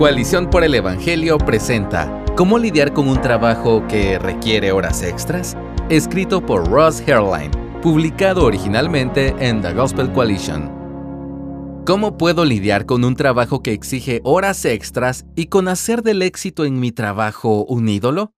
Coalición 0.00 0.48
por 0.48 0.64
el 0.64 0.74
Evangelio 0.74 1.36
presenta 1.36 2.24
¿Cómo 2.34 2.58
lidiar 2.58 2.94
con 2.94 3.06
un 3.06 3.20
trabajo 3.20 3.86
que 3.86 4.18
requiere 4.18 4.72
horas 4.72 5.02
extras? 5.02 5.58
Escrito 5.90 6.40
por 6.40 6.66
Ross 6.70 7.02
Hairline, 7.06 7.50
publicado 7.82 8.46
originalmente 8.46 9.34
en 9.38 9.60
The 9.60 9.74
Gospel 9.74 10.10
Coalition. 10.10 11.82
¿Cómo 11.84 12.16
puedo 12.16 12.46
lidiar 12.46 12.86
con 12.86 13.04
un 13.04 13.14
trabajo 13.14 13.62
que 13.62 13.74
exige 13.74 14.22
horas 14.24 14.64
extras 14.64 15.26
y 15.36 15.48
con 15.48 15.68
hacer 15.68 16.02
del 16.02 16.22
éxito 16.22 16.64
en 16.64 16.80
mi 16.80 16.92
trabajo 16.92 17.66
un 17.66 17.86
ídolo? 17.86 18.32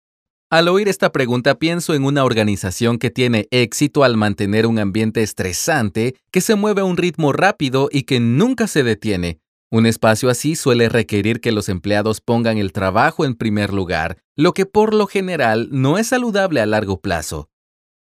Al 0.51 0.67
oír 0.67 0.89
esta 0.89 1.13
pregunta 1.13 1.61
pienso 1.61 1.95
en 1.95 2.03
una 2.03 2.25
organización 2.25 2.99
que 2.99 3.13
tiene 3.13 3.47
éxito 3.53 4.03
al 4.03 4.17
mantener 4.17 4.67
un 4.67 4.81
ambiente 4.81 5.23
estresante, 5.23 6.17
que 6.33 6.41
se 6.41 6.57
mueve 6.57 6.81
a 6.81 6.87
un 6.87 6.97
ritmo 6.97 7.33
rápido 7.33 7.89
y 7.93 8.03
que 8.03 8.19
nunca 8.19 8.67
se 8.67 8.83
detiene, 8.83 9.39
un 9.73 9.87
espacio 9.87 10.29
así 10.29 10.55
suele 10.55 10.91
requerir 10.91 11.41
que 11.41 11.51
los 11.51 11.71
empleados 11.71 12.21
pongan 12.21 12.59
el 12.59 12.73
trabajo 12.73 13.25
en 13.25 13.35
primer 13.35 13.73
lugar, 13.73 14.19
lo 14.37 14.53
que 14.53 14.67
por 14.67 14.93
lo 14.93 15.07
general 15.07 15.69
no 15.73 15.97
es 15.97 16.09
saludable 16.09 16.61
a 16.61 16.67
largo 16.67 17.01
plazo. 17.01 17.49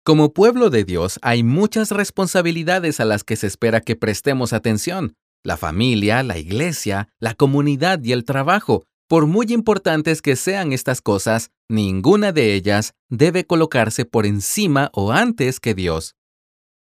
Como 0.04 0.32
pueblo 0.32 0.70
de 0.70 0.84
Dios 0.84 1.18
hay 1.22 1.42
muchas 1.42 1.90
responsabilidades 1.90 3.00
a 3.00 3.04
las 3.04 3.24
que 3.24 3.34
se 3.34 3.48
espera 3.48 3.80
que 3.80 3.96
prestemos 3.96 4.52
atención. 4.52 5.16
La 5.42 5.56
familia, 5.56 6.22
la 6.22 6.38
iglesia, 6.38 7.08
la 7.18 7.34
comunidad 7.34 8.00
y 8.04 8.12
el 8.12 8.24
trabajo. 8.24 8.84
Por 9.08 9.26
muy 9.26 9.46
importantes 9.48 10.22
que 10.22 10.36
sean 10.36 10.72
estas 10.72 11.00
cosas, 11.00 11.50
ninguna 11.68 12.30
de 12.30 12.54
ellas 12.54 12.94
debe 13.08 13.44
colocarse 13.44 14.04
por 14.04 14.24
encima 14.24 14.90
o 14.92 15.10
antes 15.10 15.58
que 15.58 15.74
Dios. 15.74 16.14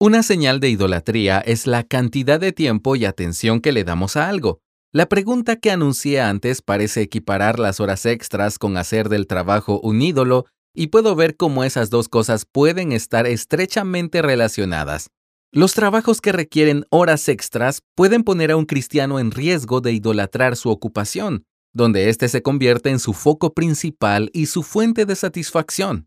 Una 0.00 0.24
señal 0.24 0.58
de 0.58 0.68
idolatría 0.68 1.38
es 1.38 1.68
la 1.68 1.84
cantidad 1.84 2.40
de 2.40 2.52
tiempo 2.52 2.96
y 2.96 3.04
atención 3.04 3.60
que 3.60 3.70
le 3.70 3.84
damos 3.84 4.16
a 4.16 4.28
algo. 4.28 4.63
La 4.96 5.06
pregunta 5.06 5.56
que 5.56 5.72
anuncié 5.72 6.20
antes 6.20 6.62
parece 6.62 7.00
equiparar 7.00 7.58
las 7.58 7.80
horas 7.80 8.06
extras 8.06 8.60
con 8.60 8.76
hacer 8.76 9.08
del 9.08 9.26
trabajo 9.26 9.80
un 9.80 10.00
ídolo 10.00 10.46
y 10.72 10.86
puedo 10.86 11.16
ver 11.16 11.36
cómo 11.36 11.64
esas 11.64 11.90
dos 11.90 12.08
cosas 12.08 12.44
pueden 12.44 12.92
estar 12.92 13.26
estrechamente 13.26 14.22
relacionadas. 14.22 15.10
Los 15.50 15.74
trabajos 15.74 16.20
que 16.20 16.30
requieren 16.30 16.84
horas 16.90 17.28
extras 17.28 17.80
pueden 17.96 18.22
poner 18.22 18.52
a 18.52 18.56
un 18.56 18.66
cristiano 18.66 19.18
en 19.18 19.32
riesgo 19.32 19.80
de 19.80 19.92
idolatrar 19.92 20.54
su 20.54 20.70
ocupación, 20.70 21.42
donde 21.72 22.08
éste 22.08 22.28
se 22.28 22.42
convierte 22.42 22.90
en 22.90 23.00
su 23.00 23.14
foco 23.14 23.52
principal 23.52 24.30
y 24.32 24.46
su 24.46 24.62
fuente 24.62 25.06
de 25.06 25.16
satisfacción. 25.16 26.06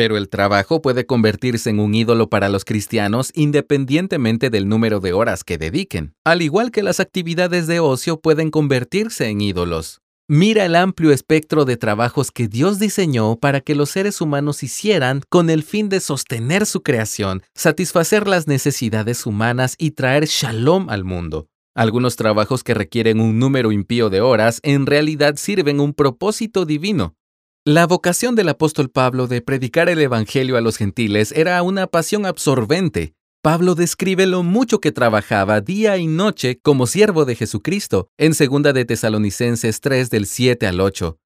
Pero 0.00 0.16
el 0.16 0.30
trabajo 0.30 0.80
puede 0.80 1.04
convertirse 1.04 1.68
en 1.68 1.78
un 1.78 1.94
ídolo 1.94 2.30
para 2.30 2.48
los 2.48 2.64
cristianos 2.64 3.32
independientemente 3.34 4.48
del 4.48 4.66
número 4.66 4.98
de 4.98 5.12
horas 5.12 5.44
que 5.44 5.58
dediquen, 5.58 6.14
al 6.24 6.40
igual 6.40 6.70
que 6.70 6.82
las 6.82 7.00
actividades 7.00 7.66
de 7.66 7.80
ocio 7.80 8.18
pueden 8.18 8.50
convertirse 8.50 9.28
en 9.28 9.42
ídolos. 9.42 10.00
Mira 10.26 10.64
el 10.64 10.74
amplio 10.74 11.12
espectro 11.12 11.66
de 11.66 11.76
trabajos 11.76 12.30
que 12.30 12.48
Dios 12.48 12.78
diseñó 12.78 13.36
para 13.36 13.60
que 13.60 13.74
los 13.74 13.90
seres 13.90 14.22
humanos 14.22 14.62
hicieran 14.62 15.20
con 15.28 15.50
el 15.50 15.62
fin 15.62 15.90
de 15.90 16.00
sostener 16.00 16.64
su 16.64 16.82
creación, 16.82 17.42
satisfacer 17.54 18.26
las 18.26 18.46
necesidades 18.46 19.26
humanas 19.26 19.74
y 19.76 19.90
traer 19.90 20.24
shalom 20.24 20.88
al 20.88 21.04
mundo. 21.04 21.48
Algunos 21.74 22.16
trabajos 22.16 22.64
que 22.64 22.72
requieren 22.72 23.20
un 23.20 23.38
número 23.38 23.70
impío 23.70 24.08
de 24.08 24.22
horas 24.22 24.60
en 24.62 24.86
realidad 24.86 25.36
sirven 25.36 25.78
un 25.78 25.92
propósito 25.92 26.64
divino, 26.64 27.16
la 27.66 27.86
vocación 27.86 28.36
del 28.36 28.48
apóstol 28.48 28.88
Pablo 28.88 29.26
de 29.26 29.42
predicar 29.42 29.90
el 29.90 30.00
Evangelio 30.00 30.56
a 30.56 30.62
los 30.62 30.78
gentiles 30.78 31.30
era 31.30 31.62
una 31.62 31.86
pasión 31.86 32.24
absorbente. 32.24 33.12
Pablo 33.42 33.74
describe 33.74 34.26
lo 34.26 34.42
mucho 34.42 34.80
que 34.80 34.92
trabajaba 34.92 35.60
día 35.60 35.98
y 35.98 36.06
noche 36.06 36.58
como 36.62 36.86
siervo 36.86 37.26
de 37.26 37.34
Jesucristo 37.36 38.08
en 38.16 38.32
2 38.32 38.72
de 38.72 38.84
Tesalonicenses 38.86 39.82
3 39.82 40.08
del 40.08 40.24
7 40.24 40.66
al 40.66 40.80
8. 40.80 41.18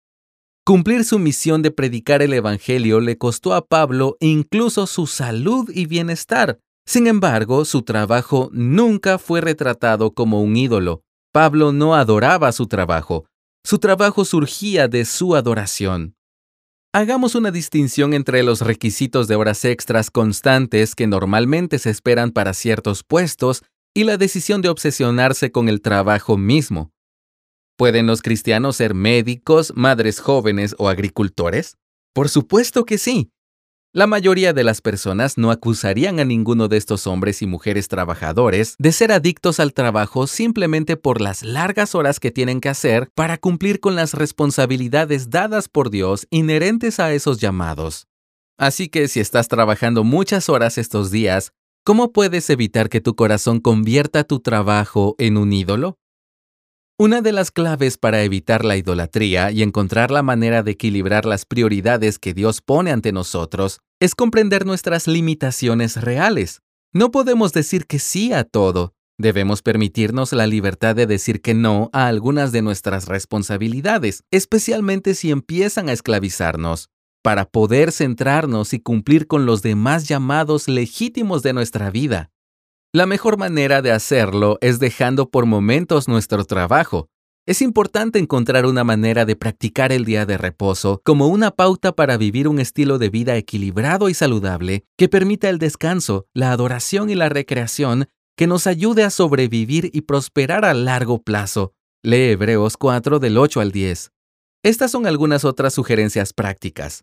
Cumplir 0.64 1.04
su 1.04 1.20
misión 1.20 1.62
de 1.62 1.70
predicar 1.70 2.20
el 2.20 2.32
Evangelio 2.32 2.98
le 2.98 3.16
costó 3.16 3.54
a 3.54 3.64
Pablo 3.64 4.16
incluso 4.18 4.88
su 4.88 5.06
salud 5.06 5.70
y 5.72 5.86
bienestar. 5.86 6.58
Sin 6.84 7.06
embargo, 7.06 7.64
su 7.64 7.82
trabajo 7.82 8.50
nunca 8.52 9.18
fue 9.18 9.40
retratado 9.40 10.14
como 10.14 10.42
un 10.42 10.56
ídolo. 10.56 11.02
Pablo 11.32 11.72
no 11.72 11.94
adoraba 11.94 12.50
su 12.50 12.66
trabajo. 12.66 13.24
Su 13.64 13.78
trabajo 13.78 14.24
surgía 14.24 14.88
de 14.88 15.04
su 15.04 15.36
adoración. 15.36 16.16
Hagamos 16.96 17.34
una 17.34 17.50
distinción 17.50 18.14
entre 18.14 18.44
los 18.44 18.60
requisitos 18.60 19.26
de 19.26 19.34
horas 19.34 19.64
extras 19.64 20.12
constantes 20.12 20.94
que 20.94 21.08
normalmente 21.08 21.80
se 21.80 21.90
esperan 21.90 22.30
para 22.30 22.54
ciertos 22.54 23.02
puestos 23.02 23.64
y 23.94 24.04
la 24.04 24.16
decisión 24.16 24.62
de 24.62 24.68
obsesionarse 24.68 25.50
con 25.50 25.68
el 25.68 25.80
trabajo 25.80 26.36
mismo. 26.36 26.92
¿Pueden 27.76 28.06
los 28.06 28.22
cristianos 28.22 28.76
ser 28.76 28.94
médicos, 28.94 29.72
madres 29.74 30.20
jóvenes 30.20 30.76
o 30.78 30.88
agricultores? 30.88 31.78
Por 32.14 32.28
supuesto 32.28 32.84
que 32.84 32.96
sí. 32.96 33.32
La 33.96 34.08
mayoría 34.08 34.52
de 34.52 34.64
las 34.64 34.80
personas 34.80 35.38
no 35.38 35.52
acusarían 35.52 36.18
a 36.18 36.24
ninguno 36.24 36.66
de 36.66 36.76
estos 36.78 37.06
hombres 37.06 37.42
y 37.42 37.46
mujeres 37.46 37.86
trabajadores 37.86 38.74
de 38.76 38.90
ser 38.90 39.12
adictos 39.12 39.60
al 39.60 39.72
trabajo 39.72 40.26
simplemente 40.26 40.96
por 40.96 41.20
las 41.20 41.44
largas 41.44 41.94
horas 41.94 42.18
que 42.18 42.32
tienen 42.32 42.60
que 42.60 42.68
hacer 42.68 43.08
para 43.14 43.38
cumplir 43.38 43.78
con 43.78 43.94
las 43.94 44.12
responsabilidades 44.14 45.30
dadas 45.30 45.68
por 45.68 45.90
Dios 45.90 46.26
inherentes 46.30 46.98
a 46.98 47.14
esos 47.14 47.38
llamados. 47.38 48.08
Así 48.58 48.88
que 48.88 49.06
si 49.06 49.20
estás 49.20 49.46
trabajando 49.46 50.02
muchas 50.02 50.48
horas 50.48 50.76
estos 50.76 51.12
días, 51.12 51.52
¿cómo 51.84 52.12
puedes 52.12 52.50
evitar 52.50 52.88
que 52.88 53.00
tu 53.00 53.14
corazón 53.14 53.60
convierta 53.60 54.24
tu 54.24 54.40
trabajo 54.40 55.14
en 55.18 55.36
un 55.36 55.52
ídolo? 55.52 55.98
Una 56.96 57.22
de 57.22 57.32
las 57.32 57.50
claves 57.50 57.98
para 57.98 58.22
evitar 58.22 58.64
la 58.64 58.76
idolatría 58.76 59.50
y 59.50 59.62
encontrar 59.62 60.12
la 60.12 60.22
manera 60.22 60.62
de 60.62 60.70
equilibrar 60.70 61.24
las 61.26 61.44
prioridades 61.44 62.20
que 62.20 62.34
Dios 62.34 62.60
pone 62.60 62.92
ante 62.92 63.10
nosotros 63.10 63.80
es 63.98 64.14
comprender 64.14 64.64
nuestras 64.64 65.08
limitaciones 65.08 66.00
reales. 66.00 66.60
No 66.92 67.10
podemos 67.10 67.52
decir 67.52 67.86
que 67.86 67.98
sí 67.98 68.32
a 68.32 68.44
todo. 68.44 68.94
Debemos 69.18 69.60
permitirnos 69.60 70.32
la 70.32 70.46
libertad 70.46 70.94
de 70.94 71.08
decir 71.08 71.42
que 71.42 71.52
no 71.52 71.90
a 71.92 72.06
algunas 72.06 72.52
de 72.52 72.62
nuestras 72.62 73.08
responsabilidades, 73.08 74.22
especialmente 74.30 75.14
si 75.14 75.32
empiezan 75.32 75.88
a 75.88 75.92
esclavizarnos, 75.92 76.90
para 77.24 77.44
poder 77.44 77.90
centrarnos 77.90 78.72
y 78.72 78.78
cumplir 78.78 79.26
con 79.26 79.46
los 79.46 79.62
demás 79.62 80.06
llamados 80.06 80.68
legítimos 80.68 81.42
de 81.42 81.54
nuestra 81.54 81.90
vida. 81.90 82.30
La 82.94 83.06
mejor 83.06 83.38
manera 83.38 83.82
de 83.82 83.90
hacerlo 83.90 84.56
es 84.60 84.78
dejando 84.78 85.28
por 85.28 85.46
momentos 85.46 86.06
nuestro 86.06 86.44
trabajo. 86.44 87.08
Es 87.44 87.60
importante 87.60 88.20
encontrar 88.20 88.66
una 88.66 88.84
manera 88.84 89.24
de 89.24 89.34
practicar 89.34 89.90
el 89.90 90.04
día 90.04 90.26
de 90.26 90.38
reposo 90.38 91.02
como 91.04 91.26
una 91.26 91.50
pauta 91.50 91.90
para 91.96 92.16
vivir 92.16 92.46
un 92.46 92.60
estilo 92.60 92.98
de 92.98 93.08
vida 93.08 93.36
equilibrado 93.36 94.08
y 94.08 94.14
saludable 94.14 94.84
que 94.96 95.08
permita 95.08 95.50
el 95.50 95.58
descanso, 95.58 96.28
la 96.34 96.52
adoración 96.52 97.10
y 97.10 97.16
la 97.16 97.28
recreación 97.28 98.06
que 98.36 98.46
nos 98.46 98.68
ayude 98.68 99.02
a 99.02 99.10
sobrevivir 99.10 99.90
y 99.92 100.02
prosperar 100.02 100.64
a 100.64 100.72
largo 100.72 101.20
plazo. 101.20 101.72
Lee 102.04 102.30
Hebreos 102.30 102.76
4 102.76 103.18
del 103.18 103.38
8 103.38 103.60
al 103.60 103.72
10. 103.72 104.12
Estas 104.62 104.92
son 104.92 105.08
algunas 105.08 105.44
otras 105.44 105.74
sugerencias 105.74 106.32
prácticas. 106.32 107.02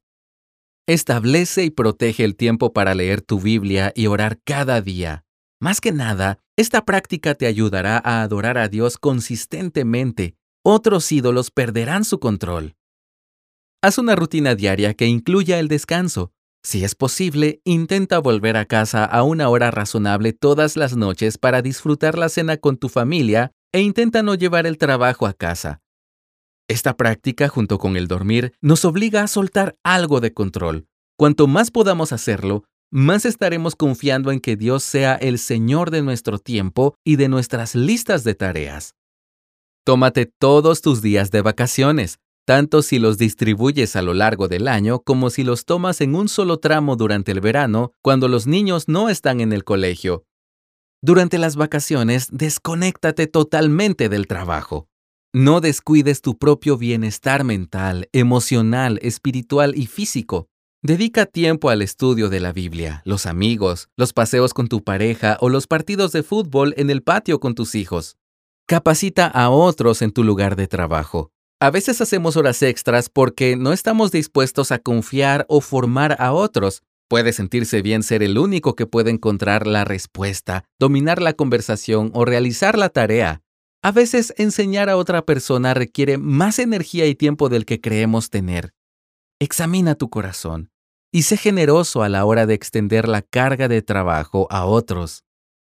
Establece 0.88 1.66
y 1.66 1.70
protege 1.70 2.24
el 2.24 2.38
tiempo 2.38 2.72
para 2.72 2.96
leer 2.96 3.22
tu 3.22 3.42
Biblia 3.42 3.92
y 3.94 4.08
orar 4.08 4.40
cada 4.46 4.80
día. 4.80 5.26
Más 5.62 5.80
que 5.80 5.92
nada, 5.92 6.40
esta 6.58 6.86
práctica 6.86 7.36
te 7.36 7.46
ayudará 7.46 8.02
a 8.04 8.24
adorar 8.24 8.58
a 8.58 8.68
Dios 8.68 8.98
consistentemente. 8.98 10.36
Otros 10.66 11.12
ídolos 11.12 11.52
perderán 11.52 12.04
su 12.04 12.20
control. 12.20 12.76
Haz 13.84 14.00
una 14.00 14.16
rutina 14.16 14.56
diaria 14.56 14.96
que 14.96 15.06
incluya 15.06 15.60
el 15.60 15.68
descanso. 15.68 16.32
Si 16.64 16.84
es 16.84 16.96
posible, 16.96 17.62
intenta 17.64 18.18
volver 18.18 18.58
a 18.58 18.66
casa 18.66 19.06
a 19.06 19.22
una 19.22 19.50
hora 19.50 19.70
razonable 19.70 20.34
todas 20.34 20.78
las 20.78 20.96
noches 20.96 21.38
para 21.38 21.62
disfrutar 21.62 22.18
la 22.18 22.30
cena 22.30 22.58
con 22.58 22.78
tu 22.78 22.90
familia 22.90 23.52
e 23.72 23.82
intenta 23.82 24.24
no 24.24 24.34
llevar 24.34 24.66
el 24.66 24.80
trabajo 24.80 25.28
a 25.28 25.34
casa. 25.34 25.82
Esta 26.68 26.98
práctica, 26.98 27.50
junto 27.50 27.78
con 27.78 27.98
el 27.98 28.08
dormir, 28.08 28.54
nos 28.62 28.84
obliga 28.84 29.22
a 29.22 29.28
soltar 29.28 29.76
algo 29.84 30.22
de 30.22 30.34
control. 30.34 30.88
Cuanto 31.18 31.46
más 31.46 31.70
podamos 31.70 32.14
hacerlo, 32.14 32.64
más 32.92 33.26
estaremos 33.26 33.76
confiando 33.76 34.32
en 34.32 34.42
que 34.42 34.58
Dios 34.58 34.84
sea 34.84 35.16
el 35.16 35.40
Señor 35.40 35.92
de 35.92 36.02
nuestro 36.02 36.38
tiempo 36.38 36.96
y 37.06 37.16
de 37.16 37.30
nuestras 37.30 37.74
listas 37.74 38.24
de 38.26 38.36
tareas. 38.36 38.96
Tómate 39.86 40.26
todos 40.26 40.82
tus 40.82 41.02
días 41.02 41.32
de 41.32 41.42
vacaciones, 41.42 42.20
tanto 42.46 42.82
si 42.82 43.00
los 43.00 43.18
distribuyes 43.18 43.96
a 43.96 44.02
lo 44.02 44.14
largo 44.14 44.48
del 44.48 44.68
año 44.68 45.00
como 45.00 45.30
si 45.30 45.44
los 45.44 45.66
tomas 45.66 46.02
en 46.02 46.16
un 46.16 46.28
solo 46.28 46.58
tramo 46.58 46.98
durante 46.98 47.32
el 47.32 47.40
verano 47.40 47.94
cuando 48.02 48.28
los 48.28 48.46
niños 48.46 48.90
no 48.90 49.10
están 49.10 49.40
en 49.40 49.54
el 49.54 49.64
colegio. 49.64 50.26
Durante 51.02 51.38
las 51.38 51.56
vacaciones, 51.56 52.28
desconéctate 52.32 53.26
totalmente 53.26 54.10
del 54.10 54.28
trabajo. 54.28 54.88
No 55.34 55.62
descuides 55.62 56.22
tu 56.22 56.38
propio 56.38 56.78
bienestar 56.78 57.46
mental, 57.46 58.10
emocional, 58.12 59.00
espiritual 59.02 59.74
y 59.78 59.88
físico. 59.88 60.51
Dedica 60.84 61.28
tiempo 61.28 61.70
al 61.70 61.84
estudio 61.84 62.28
de 62.28 62.40
la 62.40 62.54
Biblia, 62.54 63.04
los 63.06 63.28
amigos, 63.28 63.90
los 63.98 64.14
paseos 64.14 64.52
con 64.56 64.68
tu 64.68 64.84
pareja 64.84 65.38
o 65.40 65.48
los 65.48 65.68
partidos 65.68 66.12
de 66.12 66.24
fútbol 66.24 66.74
en 66.76 66.90
el 66.90 67.04
patio 67.04 67.40
con 67.40 67.54
tus 67.54 67.76
hijos. 67.76 68.18
Capacita 68.68 69.28
a 69.28 69.52
otros 69.52 70.02
en 70.02 70.12
tu 70.12 70.24
lugar 70.24 70.56
de 70.56 70.66
trabajo. 70.66 71.30
A 71.60 71.70
veces 71.70 72.02
hacemos 72.02 72.36
horas 72.36 72.64
extras 72.64 73.10
porque 73.10 73.56
no 73.56 73.74
estamos 73.74 74.12
dispuestos 74.12 74.72
a 74.72 74.80
confiar 74.80 75.46
o 75.50 75.62
formar 75.62 76.16
a 76.20 76.34
otros. 76.34 76.82
Puede 77.08 77.32
sentirse 77.32 77.84
bien 77.84 78.02
ser 78.02 78.24
el 78.24 78.40
único 78.40 78.76
que 78.76 78.88
puede 78.88 79.12
encontrar 79.12 79.68
la 79.68 79.86
respuesta, 79.86 80.64
dominar 80.80 81.22
la 81.22 81.34
conversación 81.34 82.10
o 82.16 82.26
realizar 82.26 82.76
la 82.76 82.90
tarea. 82.90 83.44
A 83.84 83.92
veces 83.92 84.34
enseñar 84.38 84.90
a 84.90 84.98
otra 84.98 85.26
persona 85.26 85.76
requiere 85.76 86.18
más 86.18 86.58
energía 86.58 87.06
y 87.06 87.14
tiempo 87.14 87.50
del 87.50 87.66
que 87.66 87.80
creemos 87.80 88.32
tener. 88.32 88.74
Examina 89.42 89.96
tu 89.96 90.12
corazón 90.12 90.70
y 91.12 91.24
sé 91.24 91.36
generoso 91.36 92.04
a 92.04 92.10
la 92.10 92.26
hora 92.26 92.46
de 92.46 92.54
extender 92.54 93.08
la 93.08 93.24
carga 93.24 93.68
de 93.68 93.82
trabajo 93.82 94.46
a 94.52 94.66
otros. 94.66 95.24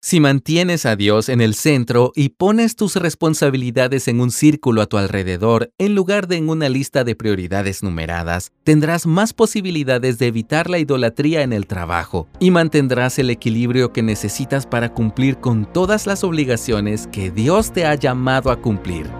Si 0.02 0.18
mantienes 0.18 0.86
a 0.86 0.96
Dios 0.96 1.28
en 1.28 1.40
el 1.40 1.54
centro 1.54 2.10
y 2.16 2.30
pones 2.30 2.74
tus 2.74 2.96
responsabilidades 2.96 4.08
en 4.08 4.20
un 4.20 4.32
círculo 4.32 4.82
a 4.82 4.86
tu 4.86 4.96
alrededor 4.96 5.70
en 5.78 5.94
lugar 5.94 6.26
de 6.26 6.38
en 6.38 6.48
una 6.48 6.68
lista 6.68 7.04
de 7.04 7.14
prioridades 7.14 7.84
numeradas, 7.84 8.50
tendrás 8.64 9.06
más 9.06 9.32
posibilidades 9.32 10.18
de 10.18 10.26
evitar 10.26 10.68
la 10.68 10.80
idolatría 10.80 11.42
en 11.42 11.52
el 11.52 11.68
trabajo 11.68 12.26
y 12.40 12.50
mantendrás 12.50 13.20
el 13.20 13.30
equilibrio 13.30 13.92
que 13.92 14.02
necesitas 14.02 14.66
para 14.66 14.92
cumplir 14.92 15.38
con 15.38 15.72
todas 15.72 16.08
las 16.08 16.24
obligaciones 16.24 17.06
que 17.06 17.30
Dios 17.30 17.72
te 17.72 17.86
ha 17.86 17.94
llamado 17.94 18.50
a 18.50 18.60
cumplir. 18.60 19.19